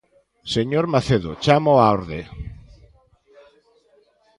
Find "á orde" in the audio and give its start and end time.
1.85-2.21